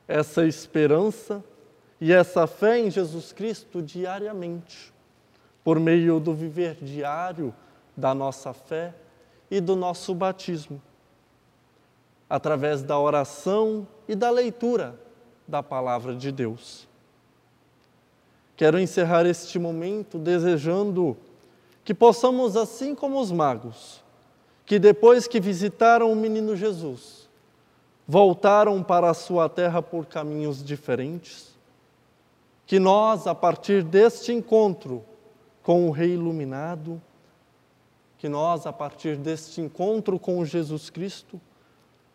essa 0.07 0.45
esperança 0.45 1.43
e 2.01 2.11
essa 2.11 2.47
fé 2.47 2.79
em 2.79 2.89
Jesus 2.89 3.31
Cristo 3.31 3.81
diariamente, 3.81 4.93
por 5.63 5.79
meio 5.79 6.19
do 6.19 6.33
viver 6.33 6.75
diário 6.81 7.53
da 7.95 8.13
nossa 8.13 8.53
fé 8.53 8.95
e 9.51 9.61
do 9.61 9.75
nosso 9.75 10.15
batismo, 10.15 10.81
através 12.29 12.83
da 12.83 12.99
oração 12.99 13.87
e 14.07 14.15
da 14.15 14.29
leitura 14.29 14.99
da 15.47 15.63
palavra 15.63 16.15
de 16.15 16.31
Deus. 16.31 16.87
Quero 18.55 18.77
encerrar 18.77 19.25
este 19.25 19.57
momento 19.57 20.19
desejando 20.19 21.17
que 21.83 21.93
possamos, 21.93 22.55
assim 22.55 22.93
como 22.93 23.19
os 23.19 23.31
magos, 23.31 24.03
que 24.65 24.77
depois 24.77 25.27
que 25.27 25.39
visitaram 25.39 26.11
o 26.11 26.15
menino 26.15 26.55
Jesus, 26.55 27.27
voltaram 28.07 28.83
para 28.83 29.09
a 29.09 29.13
sua 29.13 29.49
terra 29.49 29.81
por 29.81 30.05
caminhos 30.05 30.63
diferentes, 30.63 31.57
que 32.67 32.79
nós, 32.79 33.25
a 33.25 33.33
partir 33.33 33.81
deste 33.81 34.31
encontro 34.31 35.03
com 35.63 35.87
o 35.87 35.91
Rei 35.91 36.13
Iluminado, 36.13 37.01
que 38.19 38.29
nós, 38.29 38.67
a 38.67 38.73
partir 38.73 39.15
deste 39.15 39.61
encontro 39.61 40.19
com 40.19 40.45
Jesus 40.45 40.89
Cristo, 40.89 41.41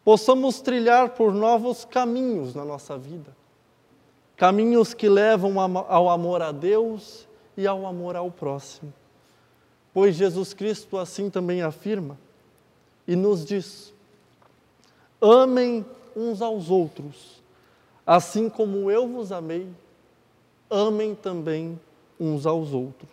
possamos 0.04 0.60
trilhar 0.60 1.10
por 1.10 1.32
novos 1.32 1.84
caminhos 1.84 2.54
na 2.54 2.64
nossa 2.64 2.98
vida. 2.98 3.34
Caminhos 4.36 4.92
que 4.92 5.08
levam 5.08 5.58
ao 5.60 6.10
amor 6.10 6.42
a 6.42 6.52
Deus 6.52 7.26
e 7.56 7.66
ao 7.66 7.86
amor 7.86 8.14
ao 8.14 8.30
próximo. 8.30 8.92
Pois 9.92 10.16
Jesus 10.16 10.52
Cristo 10.52 10.98
assim 10.98 11.30
também 11.30 11.62
afirma 11.62 12.18
e 13.06 13.14
nos 13.16 13.44
diz: 13.44 13.94
Amem 15.20 15.86
uns 16.16 16.42
aos 16.42 16.68
outros, 16.68 17.40
assim 18.04 18.48
como 18.48 18.90
eu 18.90 19.06
vos 19.06 19.30
amei, 19.30 19.68
amem 20.68 21.14
também 21.14 21.78
uns 22.18 22.44
aos 22.44 22.72
outros. 22.72 23.10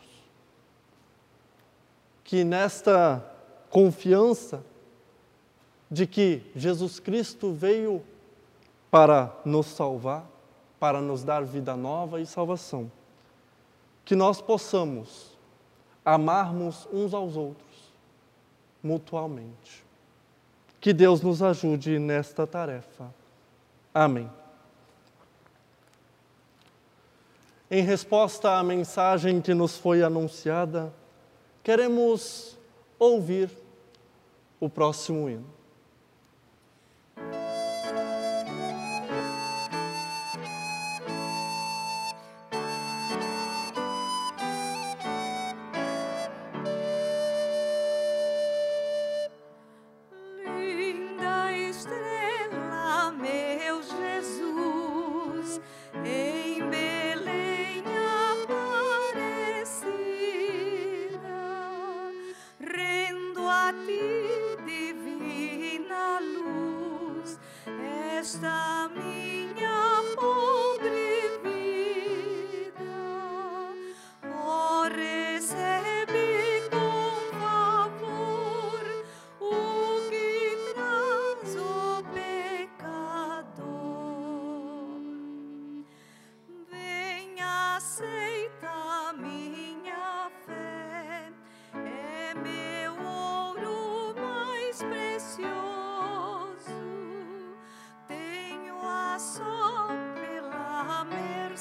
Que 2.23 2.43
nesta 2.43 3.23
confiança 3.69 4.63
de 5.91 6.08
que 6.08 6.41
Jesus 6.56 7.01
Cristo 7.01 7.51
veio 7.51 8.01
para 8.89 9.36
nos 9.43 9.67
salvar, 9.67 10.25
para 10.80 11.01
nos 11.01 11.21
dar 11.21 11.43
vida 11.43 11.75
nova 11.75 12.21
e 12.21 12.25
salvação, 12.25 12.89
que 14.06 14.15
nós 14.15 14.39
possamos 14.39 15.38
amarmos 16.04 16.88
uns 16.93 17.13
aos 17.13 17.36
outros 17.36 17.91
mutualmente. 18.82 19.84
Que 20.80 20.93
Deus 20.93 21.21
nos 21.21 21.43
ajude 21.43 21.99
nesta 21.99 22.47
tarefa. 22.47 23.13
Amém. 23.93 24.32
Em 27.69 27.84
resposta 27.84 28.58
à 28.58 28.63
mensagem 28.63 29.41
que 29.41 29.54
nos 29.54 29.77
foi 29.77 30.01
anunciada, 30.01 30.91
queremos 31.63 32.58
ouvir 32.97 33.49
o 34.60 34.69
próximo 34.69 35.30
hino. 35.30 35.61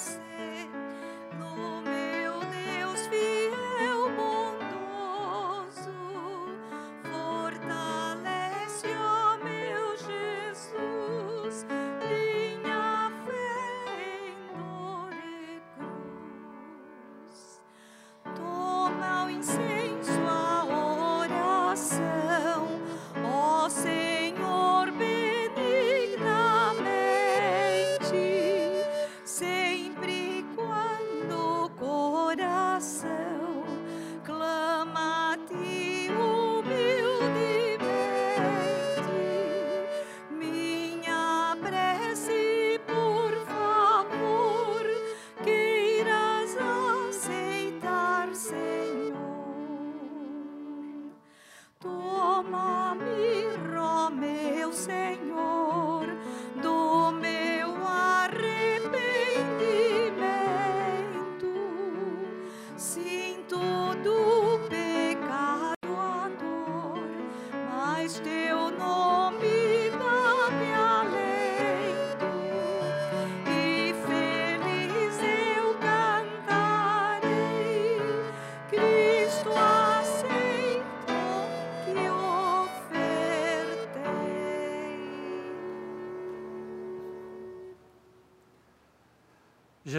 us. 0.00 0.29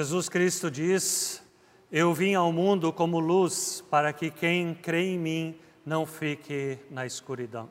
Jesus 0.01 0.27
Cristo 0.27 0.71
diz: 0.71 1.43
Eu 1.91 2.11
vim 2.11 2.33
ao 2.33 2.51
mundo 2.51 2.91
como 2.91 3.19
luz 3.19 3.83
para 3.87 4.11
que 4.11 4.31
quem 4.31 4.73
crê 4.73 5.11
em 5.11 5.19
mim 5.19 5.59
não 5.85 6.07
fique 6.07 6.79
na 6.89 7.05
escuridão. 7.05 7.69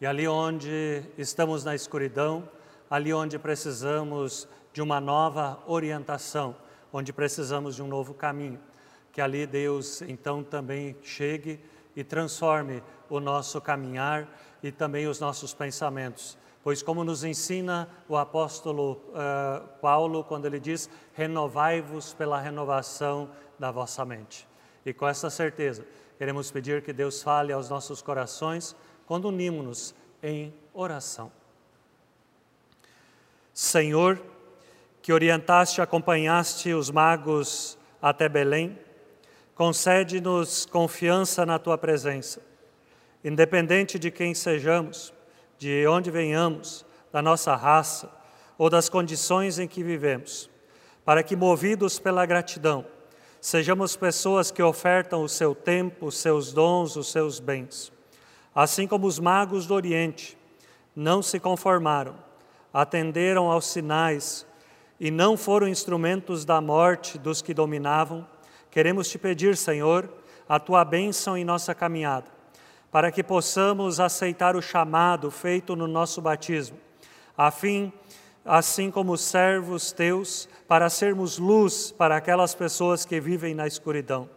E 0.00 0.04
ali 0.04 0.26
onde 0.26 1.04
estamos 1.16 1.62
na 1.62 1.72
escuridão, 1.72 2.48
ali 2.90 3.14
onde 3.14 3.38
precisamos 3.38 4.48
de 4.72 4.82
uma 4.82 5.00
nova 5.00 5.62
orientação, 5.68 6.56
onde 6.92 7.12
precisamos 7.12 7.76
de 7.76 7.84
um 7.84 7.86
novo 7.86 8.14
caminho, 8.14 8.58
que 9.12 9.20
ali 9.20 9.46
Deus 9.46 10.02
então 10.02 10.42
também 10.42 10.96
chegue 11.04 11.60
e 11.94 12.02
transforme 12.02 12.82
o 13.08 13.20
nosso 13.20 13.60
caminhar 13.60 14.28
e 14.60 14.72
também 14.72 15.06
os 15.06 15.20
nossos 15.20 15.54
pensamentos. 15.54 16.36
Pois, 16.64 16.82
como 16.82 17.04
nos 17.04 17.22
ensina 17.22 17.86
o 18.08 18.16
apóstolo 18.16 18.98
eh, 19.14 19.62
Paulo, 19.82 20.24
quando 20.24 20.46
ele 20.46 20.58
diz: 20.58 20.88
renovai-vos 21.12 22.14
pela 22.14 22.40
renovação 22.40 23.28
da 23.58 23.70
vossa 23.70 24.02
mente. 24.02 24.48
E 24.84 24.94
com 24.94 25.06
essa 25.06 25.28
certeza, 25.28 25.86
queremos 26.16 26.50
pedir 26.50 26.80
que 26.80 26.90
Deus 26.90 27.22
fale 27.22 27.52
aos 27.52 27.68
nossos 27.68 28.00
corações 28.00 28.74
quando 29.06 29.28
unimos-nos 29.28 29.94
em 30.22 30.54
oração. 30.72 31.30
Senhor, 33.52 34.20
que 35.02 35.12
orientaste 35.12 35.80
e 35.80 35.82
acompanhaste 35.82 36.72
os 36.72 36.90
magos 36.90 37.78
até 38.00 38.26
Belém, 38.26 38.78
concede-nos 39.54 40.64
confiança 40.64 41.44
na 41.44 41.58
tua 41.58 41.76
presença. 41.76 42.40
Independente 43.22 43.98
de 43.98 44.10
quem 44.10 44.34
sejamos, 44.34 45.13
de 45.64 45.86
onde 45.86 46.10
venhamos, 46.10 46.84
da 47.10 47.22
nossa 47.22 47.56
raça 47.56 48.10
ou 48.58 48.68
das 48.68 48.90
condições 48.90 49.58
em 49.58 49.66
que 49.66 49.82
vivemos, 49.82 50.50
para 51.06 51.22
que, 51.22 51.34
movidos 51.34 51.98
pela 51.98 52.26
gratidão, 52.26 52.84
sejamos 53.40 53.96
pessoas 53.96 54.50
que 54.50 54.62
ofertam 54.62 55.22
o 55.22 55.28
seu 55.28 55.54
tempo, 55.54 56.04
os 56.04 56.18
seus 56.18 56.52
dons, 56.52 56.96
os 56.96 57.10
seus 57.10 57.40
bens. 57.40 57.90
Assim 58.54 58.86
como 58.86 59.06
os 59.06 59.18
magos 59.18 59.66
do 59.66 59.72
Oriente 59.72 60.36
não 60.94 61.22
se 61.22 61.40
conformaram, 61.40 62.14
atenderam 62.70 63.50
aos 63.50 63.64
sinais 63.64 64.46
e 65.00 65.10
não 65.10 65.34
foram 65.34 65.66
instrumentos 65.66 66.44
da 66.44 66.60
morte 66.60 67.16
dos 67.16 67.40
que 67.40 67.54
dominavam, 67.54 68.28
queremos 68.70 69.08
te 69.08 69.18
pedir, 69.18 69.56
Senhor, 69.56 70.12
a 70.46 70.60
tua 70.60 70.84
bênção 70.84 71.38
em 71.38 71.44
nossa 71.44 71.74
caminhada, 71.74 72.33
para 72.94 73.10
que 73.10 73.24
possamos 73.24 73.98
aceitar 73.98 74.54
o 74.54 74.62
chamado 74.62 75.28
feito 75.28 75.74
no 75.74 75.88
nosso 75.88 76.22
batismo, 76.22 76.78
a 77.36 77.50
fim, 77.50 77.92
assim 78.44 78.88
como 78.88 79.18
servos 79.18 79.90
teus, 79.90 80.48
para 80.68 80.88
sermos 80.88 81.36
luz 81.36 81.90
para 81.90 82.16
aquelas 82.16 82.54
pessoas 82.54 83.04
que 83.04 83.18
vivem 83.18 83.52
na 83.52 83.66
escuridão, 83.66 84.30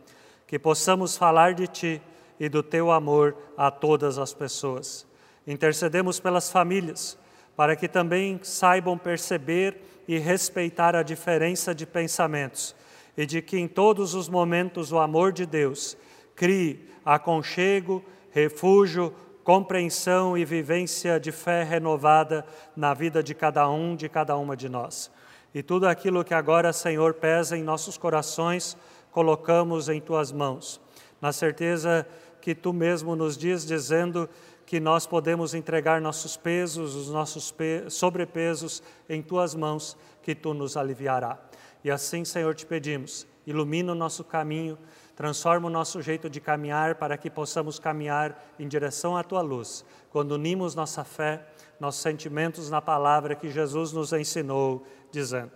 que 0.47 0.57
possamos 0.57 1.15
falar 1.15 1.53
de 1.53 1.67
ti 1.67 2.01
e 2.39 2.49
do 2.49 2.63
teu 2.63 2.89
amor 2.89 3.37
a 3.55 3.69
todas 3.69 4.17
as 4.17 4.33
pessoas. 4.33 5.05
Intercedemos 5.45 6.19
pelas 6.19 6.51
famílias, 6.51 7.15
para 7.55 7.75
que 7.75 7.87
também 7.87 8.39
saibam 8.41 8.97
perceber 8.97 9.79
e 10.07 10.17
respeitar 10.17 10.95
a 10.95 11.03
diferença 11.03 11.75
de 11.75 11.85
pensamentos 11.85 12.75
e 13.15 13.23
de 13.23 13.39
que 13.39 13.59
em 13.59 13.67
todos 13.67 14.15
os 14.15 14.27
momentos 14.27 14.91
o 14.91 14.97
amor 14.97 15.31
de 15.31 15.45
Deus 15.45 15.95
crie 16.35 16.89
aconchego, 17.05 18.03
refúgio, 18.31 19.13
compreensão 19.43 20.37
e 20.37 20.43
vivência 20.43 21.19
de 21.19 21.31
fé 21.31 21.63
renovada 21.63 22.45
na 22.75 22.93
vida 22.93 23.23
de 23.23 23.33
cada 23.33 23.69
um, 23.69 23.95
de 23.95 24.09
cada 24.09 24.35
uma 24.35 24.57
de 24.57 24.67
nós. 24.67 25.09
E 25.53 25.63
tudo 25.63 25.87
aquilo 25.87 26.23
que 26.23 26.33
agora, 26.33 26.73
Senhor, 26.73 27.13
pesa 27.13 27.57
em 27.57 27.63
nossos 27.63 27.97
corações, 27.97 28.75
colocamos 29.09 29.89
em 29.89 30.01
tuas 30.01 30.31
mãos, 30.31 30.81
na 31.21 31.31
certeza 31.31 32.05
que 32.41 32.53
tu 32.53 32.73
mesmo 32.73 33.15
nos 33.15 33.37
diz, 33.37 33.65
dizendo 33.65 34.29
que 34.65 34.79
nós 34.81 35.07
podemos 35.07 35.53
entregar 35.53 36.01
nossos 36.01 36.35
pesos, 36.35 36.93
os 36.93 37.09
nossos 37.09 37.49
pe 37.49 37.89
sobrepesos 37.89 38.83
em 39.07 39.21
tuas 39.21 39.55
mãos, 39.55 39.97
que 40.21 40.35
tu 40.35 40.53
nos 40.53 40.75
aliviará. 40.75 41.39
E 41.83 41.89
assim, 41.89 42.25
Senhor, 42.25 42.53
te 42.53 42.65
pedimos, 42.65 43.25
ilumina 43.45 43.93
o 43.93 43.95
nosso 43.95 44.25
caminho, 44.25 44.77
transforma 45.17 45.65
o 45.65 45.71
nosso 45.71 45.99
jeito 45.99 46.29
de 46.29 46.39
caminhar 46.39 46.93
para 46.93 47.17
que 47.17 47.27
possamos 47.27 47.79
caminhar 47.79 48.39
em 48.59 48.67
direção 48.67 49.17
à 49.17 49.23
tua 49.23 49.41
luz. 49.41 49.83
Quando 50.11 50.33
unimos 50.33 50.75
nossa 50.75 51.03
fé, 51.03 51.43
nossos 51.79 52.03
sentimentos 52.03 52.69
na 52.69 52.83
palavra 52.83 53.33
que 53.33 53.49
Jesus 53.49 53.91
nos 53.91 54.13
ensinou, 54.13 54.85
dizendo: 55.11 55.53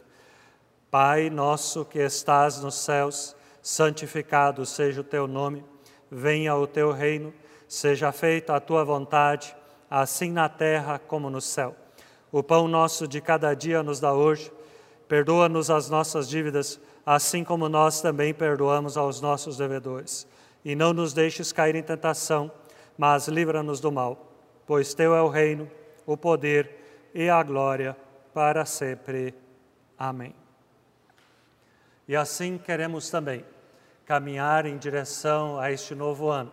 Pai 0.89 1.29
nosso 1.29 1.85
que 1.85 1.99
estás 1.99 2.59
nos 2.59 2.73
céus, 2.73 3.35
santificado 3.61 4.65
seja 4.65 5.01
o 5.01 5.03
teu 5.03 5.27
nome, 5.27 5.63
venha 6.09 6.55
o 6.55 6.65
teu 6.65 6.91
reino, 6.91 7.31
seja 7.67 8.11
feita 8.11 8.55
a 8.55 8.59
tua 8.59 8.83
vontade, 8.83 9.55
assim 9.87 10.31
na 10.31 10.49
terra 10.49 10.97
como 10.97 11.29
no 11.29 11.39
céu. 11.39 11.75
O 12.31 12.41
pão 12.41 12.67
nosso 12.67 13.07
de 13.07 13.21
cada 13.21 13.53
dia 13.53 13.83
nos 13.83 13.99
dá 13.99 14.11
hoje, 14.11 14.51
perdoa-nos 15.07 15.69
as 15.69 15.87
nossas 15.87 16.27
dívidas, 16.27 16.79
assim 17.05 17.43
como 17.43 17.67
nós 17.67 18.01
também 18.01 18.33
perdoamos 18.33 18.97
aos 18.97 19.21
nossos 19.21 19.57
devedores. 19.57 20.27
E 20.63 20.75
não 20.75 20.93
nos 20.93 21.13
deixes 21.13 21.51
cair 21.51 21.75
em 21.75 21.83
tentação, 21.83 22.51
mas 22.97 23.27
livra-nos 23.27 23.79
do 23.79 23.91
mal, 23.91 24.31
pois 24.65 24.93
teu 24.93 25.15
é 25.15 25.21
o 25.21 25.27
reino, 25.27 25.69
o 26.05 26.15
poder 26.15 27.09
e 27.13 27.29
a 27.29 27.41
glória 27.41 27.95
para 28.33 28.65
sempre. 28.65 29.33
Amém. 29.97 30.35
E 32.07 32.15
assim 32.15 32.57
queremos 32.57 33.09
também 33.09 33.45
caminhar 34.05 34.65
em 34.65 34.77
direção 34.77 35.59
a 35.59 35.71
este 35.71 35.95
novo 35.95 36.29
ano, 36.29 36.51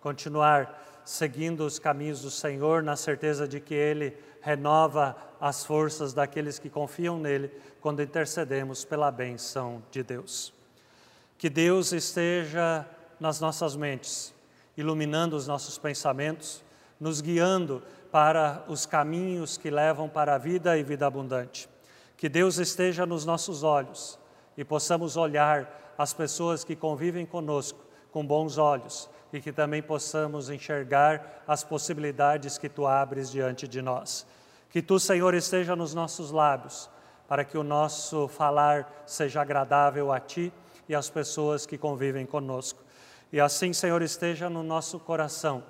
continuar 0.00 1.02
seguindo 1.04 1.64
os 1.64 1.78
caminhos 1.78 2.22
do 2.22 2.30
Senhor, 2.30 2.82
na 2.82 2.96
certeza 2.96 3.46
de 3.46 3.60
que 3.60 3.74
Ele 3.74 4.16
renova 4.46 5.16
as 5.40 5.64
forças 5.64 6.14
daqueles 6.14 6.56
que 6.56 6.70
confiam 6.70 7.18
nele 7.18 7.50
quando 7.80 8.00
intercedemos 8.00 8.84
pela 8.84 9.10
benção 9.10 9.82
de 9.90 10.04
Deus. 10.04 10.54
Que 11.36 11.50
Deus 11.50 11.90
esteja 11.92 12.86
nas 13.18 13.40
nossas 13.40 13.74
mentes, 13.74 14.32
iluminando 14.76 15.34
os 15.34 15.48
nossos 15.48 15.78
pensamentos, 15.78 16.62
nos 17.00 17.20
guiando 17.20 17.82
para 18.12 18.64
os 18.68 18.86
caminhos 18.86 19.58
que 19.58 19.68
levam 19.68 20.08
para 20.08 20.36
a 20.36 20.38
vida 20.38 20.78
e 20.78 20.84
vida 20.84 21.08
abundante. 21.08 21.68
Que 22.16 22.28
Deus 22.28 22.58
esteja 22.58 23.04
nos 23.04 23.24
nossos 23.24 23.64
olhos 23.64 24.16
e 24.56 24.64
possamos 24.64 25.16
olhar 25.16 25.94
as 25.98 26.14
pessoas 26.14 26.62
que 26.62 26.76
convivem 26.76 27.26
conosco 27.26 27.84
com 28.16 28.24
bons 28.24 28.56
olhos 28.56 29.10
e 29.30 29.42
que 29.42 29.52
também 29.52 29.82
possamos 29.82 30.48
enxergar 30.48 31.44
as 31.46 31.62
possibilidades 31.62 32.56
que 32.56 32.66
tu 32.66 32.86
abres 32.86 33.30
diante 33.30 33.68
de 33.68 33.82
nós. 33.82 34.26
Que 34.70 34.80
tu, 34.80 34.98
Senhor, 34.98 35.34
esteja 35.34 35.76
nos 35.76 35.92
nossos 35.92 36.30
lábios, 36.30 36.88
para 37.28 37.44
que 37.44 37.58
o 37.58 37.62
nosso 37.62 38.26
falar 38.26 38.90
seja 39.04 39.42
agradável 39.42 40.10
a 40.10 40.18
ti 40.18 40.50
e 40.88 40.94
às 40.94 41.10
pessoas 41.10 41.66
que 41.66 41.76
convivem 41.76 42.24
conosco. 42.24 42.82
E 43.30 43.38
assim, 43.38 43.74
Senhor, 43.74 44.00
esteja 44.00 44.48
no 44.48 44.62
nosso 44.62 44.98
coração, 44.98 45.62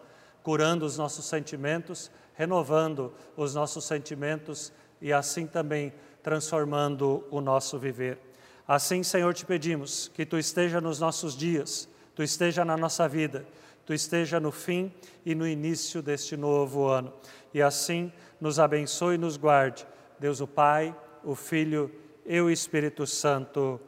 curando 0.45 0.87
os 0.87 0.97
nossos 0.97 1.25
sentimentos, 1.25 2.13
renovando 2.35 3.13
os 3.37 3.57
nossos 3.57 3.85
sentimentos 3.85 4.73
e 5.01 5.13
assim 5.13 5.49
também 5.49 5.93
transformando 6.23 7.25
o 7.29 7.41
nosso 7.41 7.77
viver. 7.77 8.21
Assim, 8.69 9.03
Senhor, 9.03 9.35
te 9.35 9.45
pedimos 9.45 10.07
que 10.15 10.25
tu 10.25 10.39
esteja 10.39 10.81
nos 10.81 11.01
nossos 11.01 11.37
dias, 11.37 11.89
tu 12.17 12.23
esteja 12.23 12.65
na 12.65 12.77
nossa 12.77 13.07
vida, 13.07 13.47
tu 13.85 13.93
esteja 13.93 14.41
no 14.41 14.51
fim 14.51 14.93
e 15.25 15.35
no 15.35 15.47
início 15.47 16.03
deste 16.03 16.37
novo 16.37 16.87
ano. 16.87 17.13
E 17.53 17.63
assim 17.63 18.11
nos 18.41 18.59
abençoe 18.59 19.15
e 19.15 19.19
nos 19.19 19.37
guarde. 19.37 19.87
Deus 20.19 20.41
o 20.41 20.47
Pai, 20.47 20.97
o 21.23 21.35
Filho 21.35 21.93
e 22.25 22.41
o 22.41 22.51
Espírito 22.51 23.07
Santo. 23.07 23.79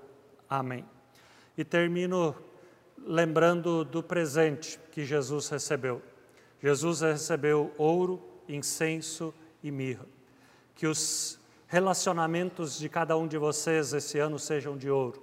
Amém. 0.48 0.84
E 1.56 1.64
termino 1.64 2.36
lembrando 3.04 3.84
do 3.84 4.02
presente 4.02 4.78
que 4.92 5.04
Jesus 5.04 5.48
recebeu. 5.48 6.02
Jesus 6.62 7.00
recebeu 7.00 7.72
ouro, 7.78 8.22
incenso 8.46 9.32
e 9.62 9.70
mirra. 9.70 10.04
Que 10.74 10.86
os 10.86 11.40
relacionamentos 11.66 12.78
de 12.78 12.88
cada 12.88 13.16
um 13.16 13.26
de 13.26 13.38
vocês 13.38 13.92
esse 13.92 14.18
ano 14.18 14.38
sejam 14.38 14.76
de 14.76 14.90
ouro. 14.90 15.22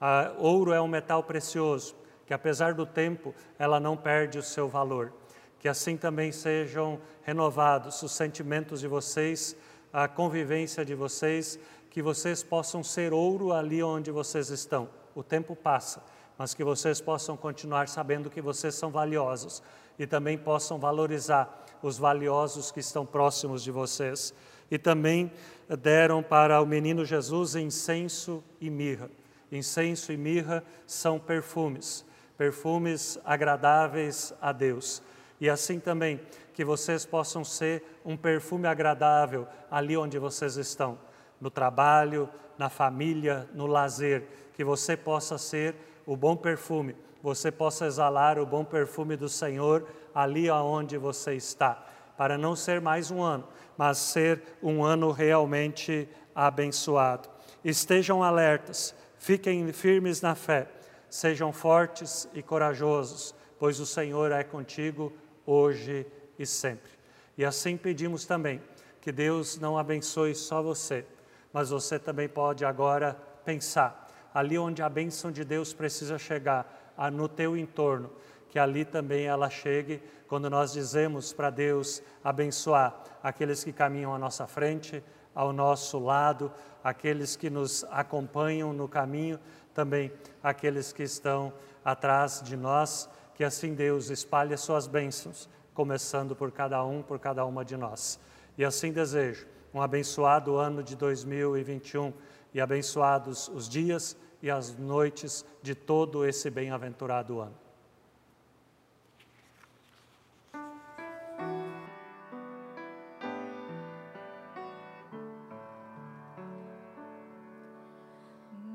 A 0.00 0.32
ouro 0.38 0.72
é 0.72 0.80
um 0.80 0.86
metal 0.86 1.24
precioso, 1.24 1.96
que 2.28 2.34
apesar 2.34 2.74
do 2.74 2.84
tempo, 2.84 3.34
ela 3.58 3.80
não 3.80 3.96
perde 3.96 4.38
o 4.38 4.42
seu 4.42 4.68
valor. 4.68 5.10
Que 5.58 5.66
assim 5.66 5.96
também 5.96 6.30
sejam 6.30 7.00
renovados 7.22 8.02
os 8.02 8.12
sentimentos 8.12 8.80
de 8.80 8.86
vocês, 8.86 9.56
a 9.90 10.06
convivência 10.06 10.84
de 10.84 10.94
vocês, 10.94 11.58
que 11.88 12.02
vocês 12.02 12.42
possam 12.42 12.84
ser 12.84 13.14
ouro 13.14 13.50
ali 13.50 13.82
onde 13.82 14.10
vocês 14.10 14.50
estão. 14.50 14.90
O 15.14 15.22
tempo 15.22 15.56
passa, 15.56 16.04
mas 16.36 16.52
que 16.52 16.62
vocês 16.62 17.00
possam 17.00 17.34
continuar 17.34 17.88
sabendo 17.88 18.28
que 18.28 18.42
vocês 18.42 18.74
são 18.74 18.90
valiosos 18.90 19.62
e 19.98 20.06
também 20.06 20.36
possam 20.36 20.78
valorizar 20.78 21.64
os 21.82 21.96
valiosos 21.96 22.70
que 22.70 22.80
estão 22.80 23.06
próximos 23.06 23.62
de 23.62 23.70
vocês. 23.70 24.34
E 24.70 24.76
também 24.76 25.32
deram 25.80 26.22
para 26.22 26.60
o 26.60 26.66
menino 26.66 27.06
Jesus 27.06 27.54
incenso 27.54 28.44
e 28.60 28.68
mirra. 28.68 29.10
Incenso 29.50 30.12
e 30.12 30.16
mirra 30.18 30.62
são 30.86 31.18
perfumes, 31.18 32.04
perfumes 32.38 33.18
agradáveis 33.24 34.32
a 34.40 34.52
Deus. 34.52 35.02
E 35.40 35.50
assim 35.50 35.80
também 35.80 36.20
que 36.54 36.64
vocês 36.64 37.04
possam 37.04 37.44
ser 37.44 38.00
um 38.04 38.16
perfume 38.16 38.68
agradável 38.68 39.46
ali 39.70 39.96
onde 39.96 40.18
vocês 40.18 40.56
estão, 40.56 40.98
no 41.40 41.50
trabalho, 41.50 42.28
na 42.56 42.68
família, 42.68 43.48
no 43.52 43.66
lazer, 43.66 44.24
que 44.54 44.64
você 44.64 44.96
possa 44.96 45.36
ser 45.36 45.74
o 46.06 46.16
bom 46.16 46.36
perfume, 46.36 46.96
você 47.22 47.50
possa 47.50 47.86
exalar 47.86 48.38
o 48.38 48.46
bom 48.46 48.64
perfume 48.64 49.16
do 49.16 49.28
Senhor 49.28 49.86
ali 50.14 50.48
aonde 50.48 50.96
você 50.96 51.34
está, 51.34 51.84
para 52.16 52.38
não 52.38 52.56
ser 52.56 52.80
mais 52.80 53.10
um 53.10 53.22
ano, 53.22 53.46
mas 53.76 53.98
ser 53.98 54.42
um 54.62 54.84
ano 54.84 55.10
realmente 55.10 56.08
abençoado. 56.34 57.28
Estejam 57.64 58.22
alertas, 58.22 58.94
fiquem 59.18 59.72
firmes 59.72 60.20
na 60.20 60.34
fé, 60.34 60.66
sejam 61.10 61.52
fortes 61.52 62.28
e 62.34 62.42
corajosos, 62.42 63.34
pois 63.58 63.80
o 63.80 63.86
Senhor 63.86 64.32
é 64.32 64.44
contigo 64.44 65.12
hoje 65.46 66.06
e 66.38 66.46
sempre. 66.46 66.90
E 67.36 67.44
assim 67.44 67.76
pedimos 67.76 68.24
também 68.24 68.60
que 69.00 69.12
Deus 69.12 69.58
não 69.58 69.78
abençoe 69.78 70.34
só 70.34 70.62
você, 70.62 71.04
mas 71.52 71.70
você 71.70 71.98
também 71.98 72.28
pode 72.28 72.64
agora 72.64 73.16
pensar 73.44 74.08
ali 74.34 74.58
onde 74.58 74.82
a 74.82 74.88
bênção 74.88 75.32
de 75.32 75.44
Deus 75.44 75.72
precisa 75.72 76.18
chegar, 76.18 76.94
no 77.12 77.28
teu 77.28 77.56
entorno, 77.56 78.10
que 78.48 78.58
ali 78.58 78.84
também 78.84 79.26
ela 79.26 79.48
chegue 79.48 80.02
quando 80.26 80.50
nós 80.50 80.72
dizemos 80.72 81.32
para 81.32 81.48
Deus 81.48 82.02
abençoar 82.24 83.02
aqueles 83.22 83.62
que 83.62 83.72
caminham 83.72 84.14
à 84.14 84.18
nossa 84.18 84.46
frente, 84.46 85.02
ao 85.34 85.52
nosso 85.52 85.98
lado, 85.98 86.52
aqueles 86.82 87.36
que 87.36 87.48
nos 87.48 87.84
acompanham 87.90 88.72
no 88.72 88.88
caminho, 88.88 89.38
também 89.78 90.10
aqueles 90.42 90.92
que 90.92 91.04
estão 91.04 91.52
atrás 91.84 92.42
de 92.42 92.56
nós, 92.56 93.08
que 93.36 93.44
assim 93.44 93.74
Deus 93.74 94.10
espalhe 94.10 94.52
as 94.52 94.60
suas 94.60 94.88
bênçãos, 94.88 95.48
começando 95.72 96.34
por 96.34 96.50
cada 96.50 96.84
um, 96.84 97.00
por 97.00 97.20
cada 97.20 97.44
uma 97.44 97.64
de 97.64 97.76
nós. 97.76 98.18
E 98.56 98.64
assim 98.64 98.90
desejo 98.90 99.46
um 99.72 99.80
abençoado 99.80 100.56
ano 100.56 100.82
de 100.82 100.96
2021 100.96 102.12
e 102.52 102.60
abençoados 102.60 103.46
os 103.54 103.68
dias 103.68 104.16
e 104.42 104.50
as 104.50 104.76
noites 104.76 105.44
de 105.62 105.76
todo 105.76 106.26
esse 106.26 106.50
bem-aventurado 106.50 107.38
ano. 107.38 107.67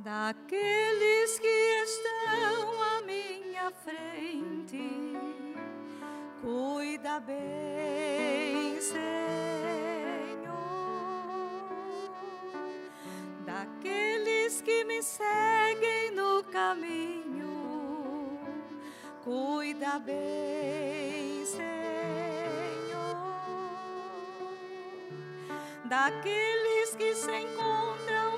Daqueles 0.03 1.39
que 1.39 1.47
estão 1.47 2.81
à 2.81 3.01
minha 3.03 3.71
frente, 3.71 5.15
cuida 6.41 7.21
bem, 7.21 8.81
Senhor. 8.81 8.99
Daqueles 13.45 14.61
que 14.61 14.83
me 14.83 15.01
seguem 15.01 16.11
no 16.11 16.43
caminho, 16.51 18.41
cuida 19.23 19.99
bem, 19.99 21.45
Senhor. 21.45 21.63
Daqueles 25.85 26.93
que 26.97 27.15
se 27.15 27.31
encontram 27.31 28.32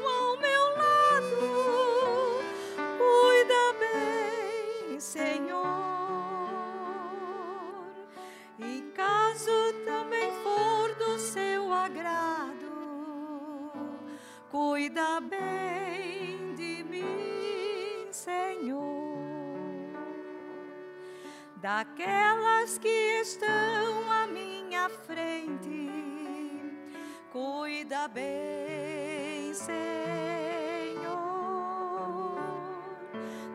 cuida 28.05 28.07
bem, 28.07 29.53
Senhor. 29.53 29.75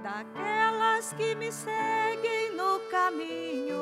Daquelas 0.02 1.12
que 1.12 1.34
me 1.36 1.52
seguem 1.52 2.56
no 2.56 2.80
caminho, 2.90 3.78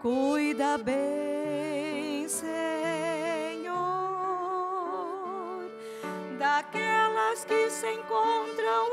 cuida 0.00 0.78
bem, 0.78 2.28
Senhor. 2.28 2.52
Daquelas 6.38 7.44
que 7.44 7.70
se 7.70 7.88
encontram 7.88 8.91